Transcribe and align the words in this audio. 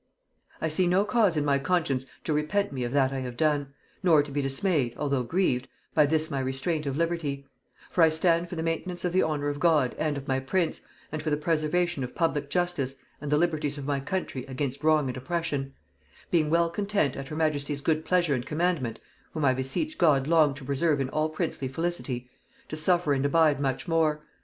"I 0.59 0.67
see 0.67 0.87
no 0.87 1.05
cause 1.05 1.37
in 1.37 1.45
my 1.45 1.59
conscience 1.59 2.07
to 2.23 2.33
repent 2.33 2.71
me 2.71 2.83
of 2.83 2.91
that 2.91 3.11
I 3.13 3.19
have 3.19 3.37
done, 3.37 3.71
nor 4.01 4.23
to 4.23 4.31
be 4.31 4.41
dismayed, 4.41 4.95
although 4.97 5.21
grieved, 5.21 5.67
by 5.93 6.07
this 6.07 6.31
my 6.31 6.39
restraint 6.39 6.87
of 6.87 6.97
liberty; 6.97 7.45
for 7.91 8.01
I 8.01 8.09
stand 8.09 8.49
for 8.49 8.55
the 8.55 8.63
maintenance 8.63 9.05
of 9.05 9.13
the 9.13 9.21
honor 9.21 9.47
of 9.47 9.59
God 9.59 9.93
and 9.99 10.17
of 10.17 10.27
my 10.27 10.39
prince, 10.39 10.81
and 11.11 11.21
for 11.21 11.29
the 11.29 11.37
preservation 11.37 12.03
of 12.03 12.15
public 12.15 12.49
justice 12.49 12.95
and 13.21 13.31
the 13.31 13.37
liberties 13.37 13.77
of 13.77 13.85
my 13.85 13.99
country 13.99 14.43
against 14.47 14.83
wrong 14.83 15.07
and 15.07 15.17
oppression; 15.17 15.75
being 16.31 16.49
well 16.49 16.71
content, 16.71 17.15
at 17.15 17.27
her 17.27 17.35
majesty's 17.35 17.81
good 17.81 18.03
pleasure 18.03 18.33
and 18.33 18.47
commandment, 18.47 18.97
(whom 19.33 19.45
I 19.45 19.53
beseech 19.53 19.99
God 19.99 20.25
long 20.25 20.55
to 20.55 20.65
preserve 20.65 20.99
in 20.99 21.09
all 21.09 21.29
princely 21.29 21.67
felicity,) 21.67 22.27
to 22.69 22.75
suffer 22.75 23.13
and 23.13 23.23
abide 23.23 23.59
much 23.59 23.87
more. 23.87 24.23